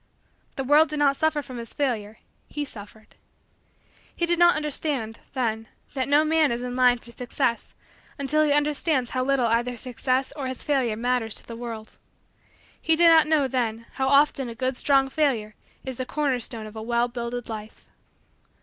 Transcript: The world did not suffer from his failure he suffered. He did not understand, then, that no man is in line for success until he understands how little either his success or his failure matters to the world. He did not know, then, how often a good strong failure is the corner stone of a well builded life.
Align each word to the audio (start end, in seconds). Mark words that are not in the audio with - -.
The 0.55 0.63
world 0.63 0.89
did 0.89 0.97
not 0.97 1.15
suffer 1.15 1.43
from 1.43 1.59
his 1.59 1.75
failure 1.75 2.17
he 2.47 2.65
suffered. 2.65 3.13
He 4.15 4.25
did 4.25 4.39
not 4.39 4.55
understand, 4.55 5.19
then, 5.35 5.67
that 5.93 6.07
no 6.07 6.25
man 6.25 6.51
is 6.51 6.63
in 6.63 6.75
line 6.75 6.97
for 6.97 7.11
success 7.11 7.75
until 8.17 8.41
he 8.41 8.51
understands 8.51 9.11
how 9.11 9.23
little 9.23 9.45
either 9.45 9.69
his 9.77 9.81
success 9.81 10.33
or 10.35 10.47
his 10.47 10.63
failure 10.63 10.95
matters 10.95 11.35
to 11.35 11.45
the 11.47 11.55
world. 11.55 11.99
He 12.81 12.95
did 12.95 13.09
not 13.09 13.27
know, 13.27 13.47
then, 13.47 13.85
how 13.93 14.07
often 14.07 14.49
a 14.49 14.55
good 14.55 14.75
strong 14.75 15.07
failure 15.07 15.53
is 15.85 15.97
the 15.97 16.05
corner 16.07 16.39
stone 16.39 16.65
of 16.65 16.75
a 16.75 16.81
well 16.81 17.07
builded 17.07 17.47
life. 17.47 17.85